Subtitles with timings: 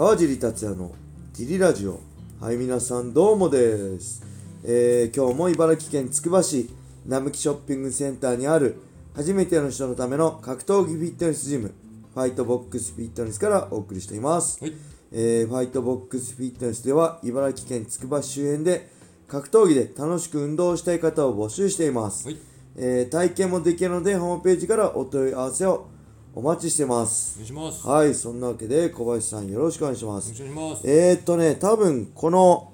[0.00, 0.92] 川尻達也の
[1.36, 2.00] ティリラジオ。
[2.40, 4.24] はい皆さんどうもです、
[4.64, 6.70] えー今日も茨城県つくば市
[7.04, 8.76] 並木ショッピングセンターにある
[9.14, 11.74] 初めての人のための格闘技フィットネスジム
[12.14, 14.74] ファイトボックスフィットネスからお送りしています、はい。
[15.12, 18.88] えーファイトボックスフィットネスでは茨城県つくば市周辺で
[19.28, 22.38] 格闘技で楽しく運動したい方を募集しています、はい。
[22.74, 25.89] えー体験もできるのでホームページからお問い合わせを
[26.34, 27.86] お待ちしてますお願いします。
[27.86, 30.88] はいそんなわけで小林さんよろしくお願いしますお願いします。
[30.88, 32.72] えー、っとね多分この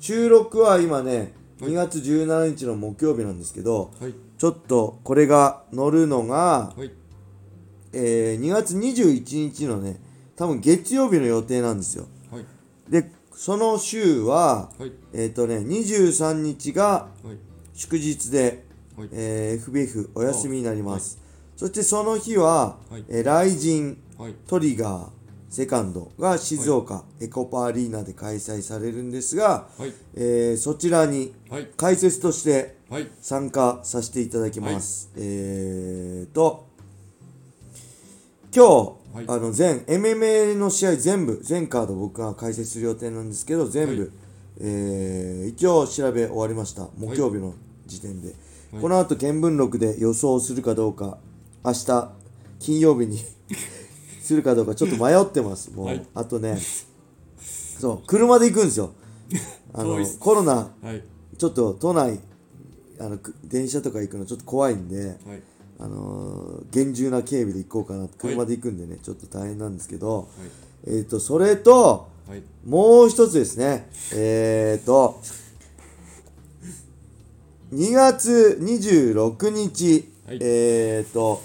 [0.00, 4.14] 収録は今ねはい2月17日の木曜日なんですけどはい。
[4.38, 6.92] ちょっとこれが乗るのが、はい。
[7.92, 10.00] えー2月21日のね
[10.36, 12.44] 多分月曜日の予定なんですよはい。
[12.88, 14.92] でその週ははい。
[15.12, 17.38] えーっとね23日がはい。
[17.74, 18.64] 祝日で、
[18.96, 19.08] はい。
[19.12, 21.20] えー FBF お休みになります、
[21.58, 23.04] そしてその日は、はい。
[23.08, 24.34] えー、ライジンはい。
[24.46, 25.08] トリガー
[25.50, 29.92] セカンドが静岡、エコパアリーナで開催されるんですが、はい。
[30.14, 31.68] えーそちらにはい。
[31.76, 33.10] 解説としてはい。
[33.20, 36.68] 参加させていただきます、えーと
[38.54, 38.64] 今
[39.12, 39.24] 日、はい。
[39.26, 44.10] あの全 MMA の試合全部全カード僕が解説する予定なんですけど全部、はい。
[44.60, 46.86] えー一応調べ終わりました。
[46.96, 48.28] 木曜日の時点で、
[48.70, 48.80] はい。
[48.80, 51.18] この後見聞録で予想するかどうか
[51.68, 52.10] 明日
[52.58, 53.18] 金曜日に
[54.22, 55.70] するかどうかちょっと迷ってます。
[55.70, 56.06] もう、はい。
[56.14, 56.58] あとね
[57.80, 58.90] そう車で行くんですよ。
[59.72, 61.04] あのコロナはい。
[61.36, 62.20] ちょっと都内
[62.98, 65.16] あのく電車とか行くのちょっと怖いんで、はい。
[65.78, 70.28] あのー厳重な警備で行こうかな車で行くんでね、ちょっと大変なんですけど、
[70.86, 72.42] えっ、とそれとはい。
[72.66, 73.88] もう一つですね。
[74.12, 75.20] えっ、と
[77.72, 80.38] 2月26日、はい。
[80.40, 81.42] えっ、と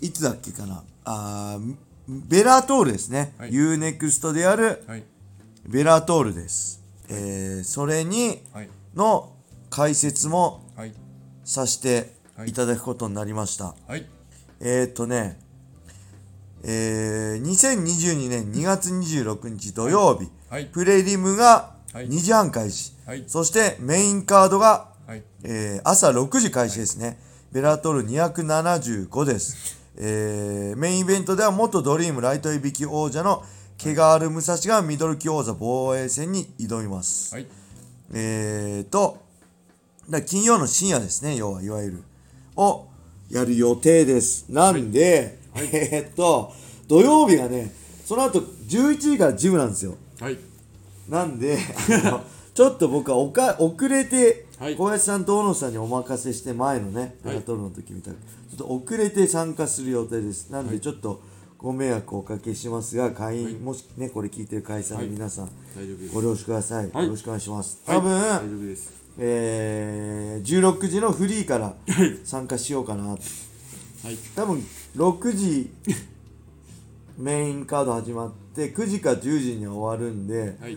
[0.00, 0.82] いつだっけかな？
[1.04, 1.74] あー
[2.08, 5.04] ベラトールですね、はい UNEXT であるはい。
[5.68, 8.68] ベラトールです、えーそれにはい。
[8.94, 9.32] の
[9.68, 10.92] 解説もはい。
[11.44, 12.14] させて
[12.46, 14.06] いただくことになりました、はい。
[14.60, 15.38] えー、っとね
[16.62, 20.66] えー、2022年2月26日土曜日、はい。
[20.66, 23.24] プレリムがはい2時半開始、はい。
[23.26, 25.22] そしてメインカードが、はい。
[25.44, 27.18] えー朝6時開始ですね、
[27.52, 33.44] ベラトール275です、えーメインイベントでは元ドリームライトいびき王者の
[33.76, 37.46] 毛がある武蔵がミドル級王座防衛戦に挑みます、はい。
[38.12, 39.18] えーと、
[40.08, 42.02] だ金曜の深夜ですね、要はいわゆる、
[42.56, 42.86] を
[43.30, 44.46] やる予定です。
[44.48, 46.52] なんで、 えーっと、
[46.88, 47.72] 土曜日がね、
[48.04, 49.96] その後11時からジムなんですよ。
[50.18, 50.38] はい。
[51.08, 51.58] なんで、
[52.54, 60.50] ちょっと僕はおか遅れて、はい小林さんと大野さんにお任せして、前のね、はいベラトルの時みたいに、ちょっと遅れて参加する予定です。
[60.50, 61.22] なんで、ちょっと
[61.56, 65.50] ご迷惑をおかけしますが、会員、はいもしね、これ聞いてる会社の皆さん。
[66.12, 66.90] ご了承ください。
[66.90, 67.80] はいよろしくお願いします。
[67.86, 68.92] はい多分、大丈夫です。
[69.18, 71.74] えー、16時のフリーから
[72.24, 73.18] 参加しようかなはい。
[74.36, 74.62] 多分
[74.94, 75.70] 6時
[77.16, 80.76] メインカード始まって9時か10時には終わるんではい。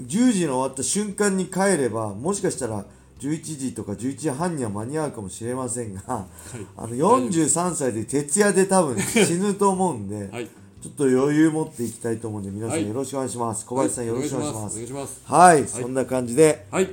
[0.00, 2.86] 10時に終わった瞬間に帰ればもしかしたら
[3.18, 10.48] 11時とか11時半には間に合うかもしれませんが、あの43歳で徹夜で多分死ぬと思うんで、はい。
[10.80, 12.84] ちょっと余裕持っていきたいと思うんで皆さはい。
[12.84, 15.20] んよろしくお願いします、小林さんよろしくお願いします。
[15.24, 16.88] はい、そんな感じではい。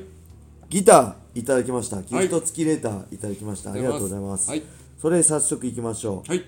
[0.70, 2.02] ギターいただきました。
[2.02, 4.64] ギフト付きレターいただきました、ありがとうございます、はい。
[5.00, 6.44] それ早速いきましょう、はい。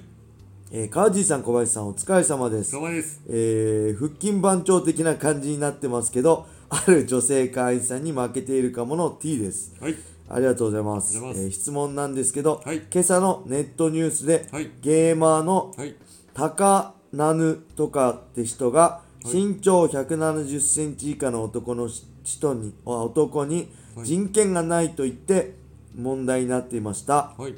[0.72, 2.72] えー、川地さん小林さんお疲れ様です。
[2.72, 3.22] です。
[3.30, 9.96] えー、腹筋番長的な感じになってますけどある女性会員さんに負けているかもの T ですはい。
[10.30, 15.96] ありがとうございますますえー質問なんですけど、はい今朝のネットニュースで、はいゲーマーのはい。
[16.34, 21.90] 高ナヌとかって人がはい身長170センチ以下の男の
[22.24, 25.56] 人にあ男にはい人権がないと言って
[25.96, 27.56] 問題になっていました、はい。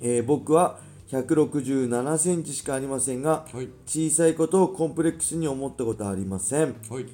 [0.00, 0.78] えー僕は
[1.10, 3.68] 167センチしかありませんがはい。
[3.86, 7.06] 小さいことをコンプレックスに思ったことはありません、はい。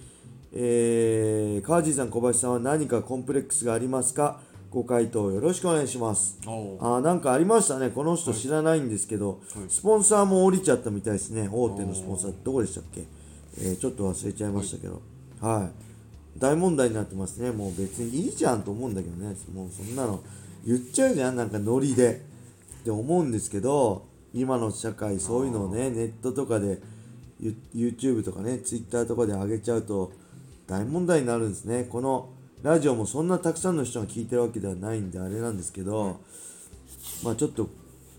[0.55, 4.41] えー、川地さん小林さんは何かコンプレックスがありますか？
[4.71, 6.39] ご回答よろしくお願いします。
[6.45, 7.91] あーなんかありましたね。
[7.91, 9.69] この人知らないんですけど、はい。
[9.69, 11.49] スポンサーも降りちゃったみたいですね。
[11.51, 12.35] 大手のスポンサー。
[12.43, 13.05] どこでしたっけ、
[13.59, 15.01] えーちょっと忘れちゃいましたけど。
[15.41, 15.71] は
[16.37, 17.51] い、大問題になってますね。
[17.51, 19.35] もう別にいいじゃんと思うんだけどね。
[19.55, 20.23] もうそんなの。
[20.67, 21.37] 言っちゃうじゃん。
[21.37, 22.31] なんかノリで。
[22.81, 26.81] って思うんですけど今の社会そういうのをねネットとかで
[27.39, 30.11] ユ YouTube とかね Twitter とかで上げちゃうと
[30.73, 31.85] 大問題になるんですね。
[31.85, 32.31] この
[32.63, 36.21] ラジオもそんなたくさんの人が聞いてるわけではないんであれなんですけど、
[37.23, 37.69] まあちょっと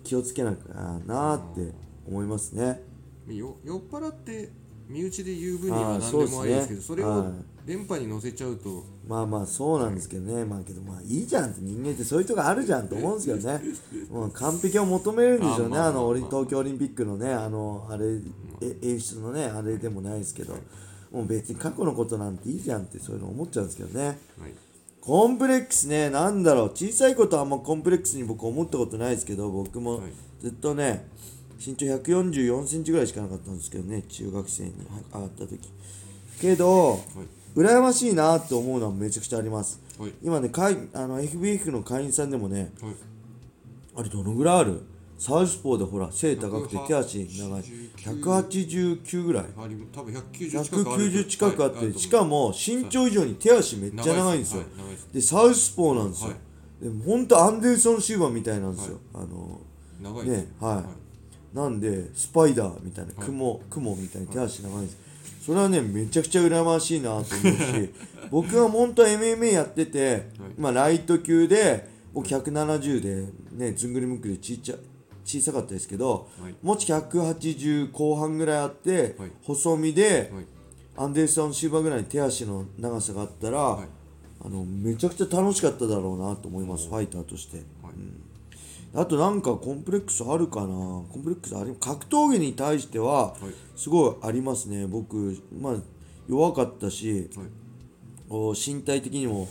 [0.04, 1.72] 気をつけなきゃなって
[2.08, 2.84] 思いますね。
[3.28, 4.52] よ酔っ払って
[4.88, 7.32] 身内で言う分には何でもありですけどそれをはい
[7.66, 8.84] 電波に乗せちゃうと。
[9.08, 10.46] まあまあそうなんですけどね。
[10.46, 13.62] まあけどまあいいじゃんって人間ってそういうとこあるじゃんと思うんですけどね。
[14.12, 15.78] もう完璧を求めるんでしょうね。
[15.80, 18.20] あの東京オリンピックのねあのあれ
[18.62, 20.56] え演出のねあれでもないですけど
[21.14, 24.06] もう別に過去のことなんていいじゃんってそういうの思っちゃうんですけどね。
[24.08, 24.18] はい。
[25.00, 26.70] コンプレックスねなんだろう。
[26.72, 30.12] 小さいことはあんまコンプレックスに僕思ったことないですけど僕もはい。
[30.42, 31.08] ずっとね
[31.66, 34.74] 身長144センチぐらいしかなかったんですけどね中学生に
[35.14, 35.60] 上がった時。
[36.42, 37.00] けどはい。
[37.56, 39.80] 羨ましいなって思うのはめちゃくちゃあります。
[40.00, 40.14] はい。
[40.24, 42.96] 今ね会あの FBF の会員さんでもねはい。
[43.96, 44.82] あれどのぐらいある？
[45.24, 47.64] サウスポーでほら背高くて手足長い。
[47.96, 49.46] 189ぐらい。
[49.58, 54.64] あり多分190近くある190近くあって、はいしかも身長以上に手足めっちゃ長いんですよ、
[55.14, 56.36] でサウスポーなんですよ、は
[56.82, 56.84] い。
[56.84, 59.62] でも本当アンデルソン・シューバーみたいなんですよ、あの
[60.26, 60.84] ねは
[61.54, 61.56] い。
[61.56, 64.98] なんでスパイダーみたいな雲、雲みたいに手足長いんです。
[65.46, 67.94] それはねめちゃくちゃ羨ましいなと思うし
[68.30, 74.76] 僕は本当は MMA やってて、まあ、ライト級で僕170でねずんぐりむっくりちっちゃ
[75.26, 76.56] 小さかったですけど、はい。
[76.62, 79.32] もし180後半ぐらいあって、はい。
[79.44, 80.46] 細身で、はい。
[80.96, 83.88] アンデルソン・シューバーぐらいに手足の長さがあったら、い。
[84.46, 87.58] あのめちゃくちゃ楽しかっただろうなと思いますファイターとして。
[87.58, 87.66] はい。
[88.96, 90.68] あとなんかコンプレックスあるかな？
[90.68, 93.40] コンプレックスあり格闘技に対してははい。
[93.76, 94.86] すごいありますね。
[94.86, 95.76] 僕まあ
[96.28, 97.30] 弱かったし
[98.30, 99.48] 身体的にも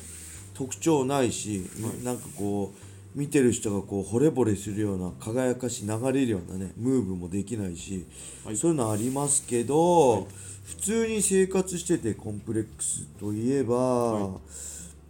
[0.54, 1.68] 特徴ないし、
[2.04, 2.78] なんかこう
[3.14, 8.06] 見てる人がこう惚れ惚れするような輝かし流れるようなねムーブもできないし、
[8.44, 8.56] はい。
[8.56, 10.26] そういうのありますけど、
[10.64, 14.38] 普通に生活しててコンプレックスといえば、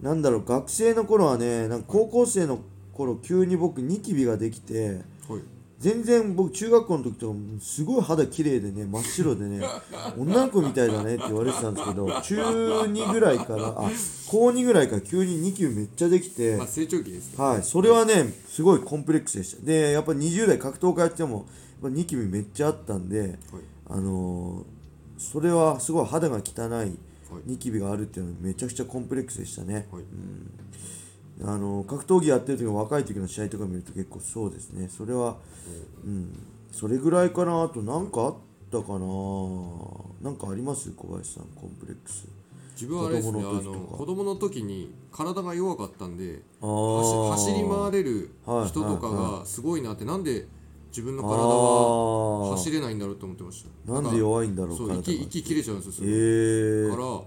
[0.01, 2.59] なんだろう学生の頃はねなんか高校生の
[2.93, 5.41] 頃急に僕ニキビができてはい
[5.83, 9.61] 全然僕中学校の時とかすごい肌綺麗でね真っ白でね
[10.17, 12.37] 女の子みたいだねって言われてたんですけど中
[12.83, 13.91] 2ぐらいからあ
[14.31, 17.45] 高2ぐらいから急にニキビめっちゃできてまあ成長期ですね。
[17.45, 19.67] はいそれはねすごいコンプレックスでした。
[19.67, 21.45] でやっぱ20代格闘家やってもやっ
[21.83, 23.39] ぱニキビめっちゃあったんではい。
[23.89, 24.83] あのー
[25.19, 26.91] それはすごい肌が汚いはい。
[27.47, 29.87] ニキビがあるっていうのはめちゃくちゃコンプレックスでしたね。
[29.91, 30.03] はい
[31.45, 34.89] あの格闘技やってる時の若い時の試合とか見ると結構そうですね。
[34.89, 35.37] それは
[36.05, 36.33] うん。
[36.71, 38.35] それぐらいかなあと何かあっ
[38.71, 38.99] たかな。
[40.23, 40.91] なんかあります？
[40.93, 42.27] 小林さんコンプレックス。
[42.75, 50.05] 自分はあれですねあ子供の子供の時に体が弱かったんであ走り回れるはい人とかはいがすごいなって。
[50.05, 50.47] なんで
[50.89, 52.51] 自分の体あはー。
[52.53, 53.93] 走れないんだろうと思ってました。
[53.93, 57.21] なんで弱いんだろうそう息息切れちゃうんですよえー、から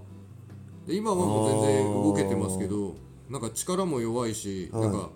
[0.88, 2.96] で今はもう全然動けてますけど
[3.30, 4.82] なんか力も弱いし、はい。
[4.82, 5.10] なんか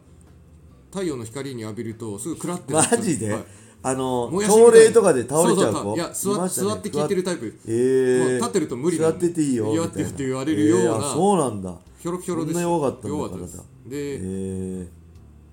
[0.91, 3.45] 太陽の光に浴びるとすぐクラってマジで、はい。
[3.83, 7.61] あのもやしみたい朝礼とかで倒れちゃう子そそいや座いましたね座って聞いてるタイプ。
[7.67, 11.75] えー、もう立ってると無理座ってていいよやみたいなって言われるようなえーあそうなんだ。
[11.99, 13.57] ひょろひょろでそんな弱かったんだ弱かったです。
[13.59, 13.91] 体。
[13.91, 14.89] で、えー、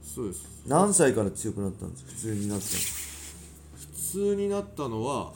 [0.04, 0.64] そうです。
[0.68, 2.12] 何歳から強くなったんですか？
[2.12, 3.36] 普通になったんです
[3.76, 5.32] 普通になったのは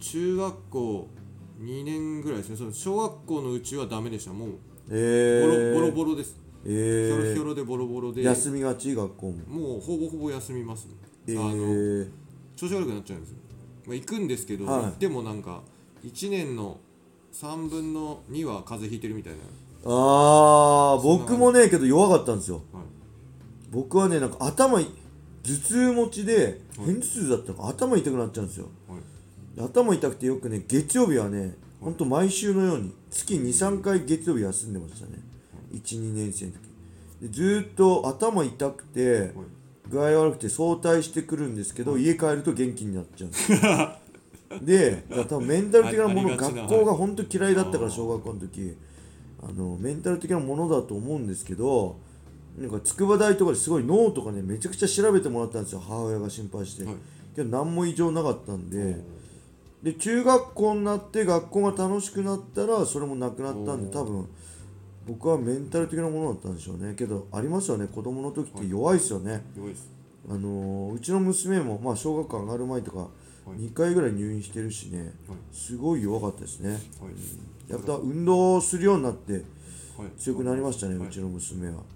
[0.00, 1.08] 中学校
[1.60, 2.56] 2年ぐらいですね。
[2.56, 4.32] その小学校のうちはダメでした。
[4.32, 4.58] もうボロ,、
[4.90, 8.22] えー、ボロボロですえひょろーひょろでボロボロで。
[8.22, 9.32] 休みがち学校も。
[9.46, 10.88] もうほぼほぼ休みます、
[11.26, 12.08] えあのー、
[12.56, 13.36] 調子悪くなっちゃうんですよ、
[13.86, 14.82] まあ、行くんですけど、はい。
[14.82, 15.62] 行ってもなんか
[16.04, 16.78] 1年の
[17.32, 19.38] 3分の2は風邪ひいてるみたいな、
[19.84, 22.62] あー僕もねけど弱かったんですよ。
[22.72, 22.84] はい。
[23.70, 24.86] 僕はねなんか頭い
[25.42, 26.86] 頭痛持ちではい。
[26.86, 28.68] 偏頭痛だったのか頭痛くなっちゃうんですよ。
[28.88, 35.18] はい、頭痛くてよくね月曜日はねほんと毎週のように月23回月曜日休んでましたね
[35.78, 36.58] 12年生の時。
[37.22, 39.32] でずーっと頭痛くて
[39.88, 43.26] 具合悪くて早退してくるんですけど家帰ると元気になっちゃ
[44.50, 48.74] うんで 多分メンタル的なもの学校が本当嫌いだったから小学校の時。
[49.42, 51.96] あのメンタル的なものだと思うんですけど
[52.56, 55.80] なんか筑波大とかですごい脳とかねめちゃくちゃ調べてもらったんですよ。
[55.80, 56.94] 母親が心配して、はい。
[57.34, 58.98] けど何も異常なかったんで、
[59.82, 64.28] で中学校になって学校が楽しくなったらそれもなくなったんで多分
[65.06, 66.94] 僕はメンタル的なものだったんでしょうね。
[66.94, 67.86] けどありますよね。
[67.88, 69.90] 子供の時って弱いですよね、弱いです。
[70.28, 73.08] あのーうちの娘も、まあ、小学校上がる前とか
[73.48, 73.50] い。
[73.50, 75.00] 2回ぐらい入院してるしね。
[75.00, 75.10] はい。
[75.52, 76.70] すごい弱かったですね。
[76.70, 76.80] はい。
[77.68, 79.42] やっぱ運動するようになってはい。
[80.18, 81.08] 強くなりましたね、はい。
[81.08, 81.86] うちの娘は、うん、だか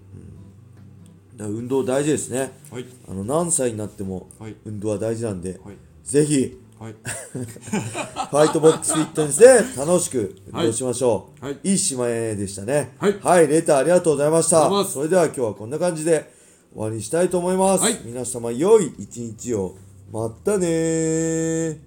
[1.43, 2.51] ら運動大事ですね。
[2.71, 2.85] はい。
[3.07, 4.55] あの何歳になってもはい。
[4.65, 5.77] 運動は大事なんで、はい。
[6.03, 6.95] ぜひはい
[7.33, 11.45] ファイトボックスフィットネスで楽しく運動しましょう。
[11.45, 12.95] はいい、い締めでしたね。
[12.99, 14.85] はいレターありがとうございました。
[14.85, 16.31] それでは今日はこんな感じで
[16.73, 17.83] 終わりにしたいと思います。
[17.83, 19.75] はい皆様良い一日を。
[20.11, 21.86] またねー。